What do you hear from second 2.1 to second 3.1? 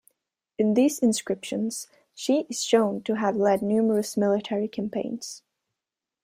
she is shown